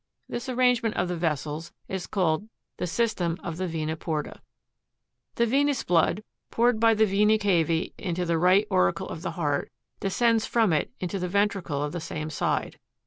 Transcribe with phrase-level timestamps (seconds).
[0.27, 4.41] This arrangement of the vessels is called the system of the vena porta.
[5.35, 5.35] 35.
[5.35, 7.91] The venous blood, poured by the vence cava?
[8.01, 12.01] into the right auricle of the heart, descends from it into the ventricle of the
[12.01, 12.79] same side.